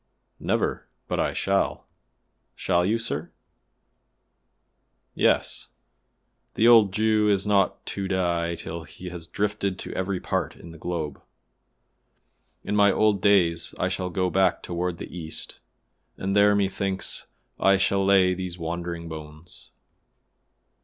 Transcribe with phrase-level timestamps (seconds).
[0.39, 1.85] "Never, but I shall."
[2.55, 3.29] "Shall you, sir?"
[5.13, 5.67] "Yes;
[6.55, 10.71] the old Jew is not to die till he has drifted to every part in
[10.71, 11.21] the globe.
[12.63, 15.59] In my old days I shall go back toward the East,
[16.17, 17.27] and there methinks
[17.59, 19.69] I shall lay these wandering bones."